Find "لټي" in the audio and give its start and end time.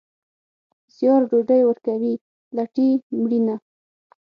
2.55-2.87